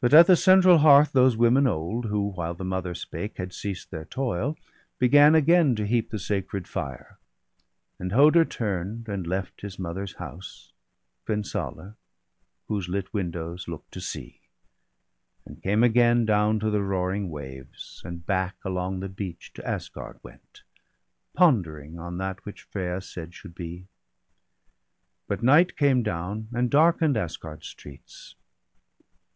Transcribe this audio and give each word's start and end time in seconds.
But 0.00 0.14
at 0.14 0.26
the 0.26 0.36
central 0.36 0.78
hearth 0.78 1.12
those 1.12 1.36
women 1.36 1.66
old, 1.66 2.06
Who 2.06 2.28
while 2.30 2.54
the 2.54 2.64
Mother 2.64 2.94
spake 2.94 3.38
had 3.38 3.52
ceased 3.52 3.90
their 3.90 4.04
toil, 4.04 4.56
Began 4.98 5.34
again 5.36 5.74
to 5.76 5.86
heap 5.86 6.10
the 6.10 6.18
sacred 6.18 6.66
fire. 6.68 7.18
And 8.00 8.12
Hoder 8.12 8.44
turn'd, 8.44 9.08
and 9.08 9.26
left 9.26 9.60
his 9.60 9.80
mother's 9.80 10.14
house, 10.14 10.72
Fensaler, 11.24 11.96
whose 12.66 12.88
lit 12.88 13.12
windows 13.12 13.66
look 13.66 13.88
to 13.92 14.00
sea; 14.00 14.40
And 15.44 15.62
came 15.62 15.82
again 15.84 16.24
down 16.24 16.58
to 16.60 16.70
the 16.70 16.82
roaring 16.82 17.28
waves, 17.28 18.00
And 18.04 18.24
back 18.26 18.56
along 18.64 19.00
the 19.00 19.08
beach 19.08 19.52
to 19.54 19.66
Asgard 19.68 20.18
went, 20.22 20.62
Pondering 21.32 21.98
on 21.98 22.18
that 22.18 22.44
which 22.44 22.62
Frea 22.68 23.00
said 23.00 23.34
should 23.34 23.56
be. 23.56 23.86
But 25.28 25.42
night 25.44 25.76
came 25.76 26.04
down, 26.04 26.48
and 26.52 26.70
darken'd 26.70 27.16
Asgard 27.16 27.64
streets. 27.64 28.34